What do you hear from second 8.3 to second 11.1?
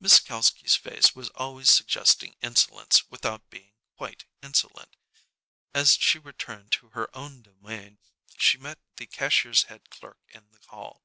she met the cashier's head clerk in the hall.